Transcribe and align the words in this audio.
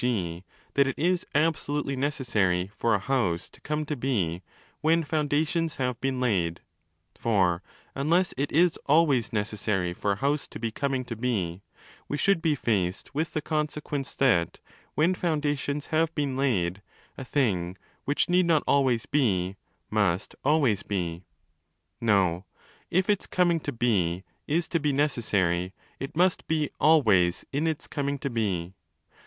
g., 0.03 0.43
that 0.73 0.87
'it 0.87 0.97
is 0.97 1.27
absolutely 1.35 1.95
necessary 1.95 2.71
for 2.73 2.95
a 2.95 2.99
house 2.99 3.47
to 3.47 3.61
come 3.61 3.85
to 3.85 3.95
be 3.95 4.41
when 4.81 5.03
foundations 5.03 5.75
have 5.75 6.01
been 6.01 6.19
laid': 6.19 6.59
for 7.13 7.61
(unless 7.93 8.33
it 8.35 8.51
is 8.51 8.79
always 8.87 9.31
necessary 9.31 9.93
for 9.93 10.13
a 10.13 10.15
house 10.15 10.47
to 10.47 10.57
be 10.57 10.71
coming 10.71 11.05
to 11.05 11.15
be) 11.15 11.61
we 12.07 12.17
should 12.17 12.41
be 12.41 12.55
faced 12.55 13.13
with 13.13 13.33
the 13.33 13.43
consequence 13.43 14.15
that, 14.15 14.57
when 14.95 15.13
foundations 15.13 15.85
have 15.93 16.15
been 16.15 16.35
laid, 16.35 16.81
a 17.15 17.23
thing, 17.23 17.77
which 18.03 18.27
need 18.27 18.47
not 18.47 18.63
always 18.65 19.05
be, 19.05 19.55
must 19.91 20.33
always 20.43 20.81
be. 20.81 21.25
No: 22.01 22.45
if 22.89 23.07
its 23.07 23.27
coming 23.27 23.59
to 23.59 23.71
be 23.71 24.23
is 24.47 24.67
to 24.69 24.79
be 24.79 24.89
35 24.89 24.97
'necessary', 24.97 25.73
it 25.99 26.15
must 26.17 26.47
be 26.47 26.71
'always' 26.79 27.45
in 27.53 27.67
its 27.67 27.85
coming 27.85 28.17
to 28.17 28.31
be. 28.31 28.73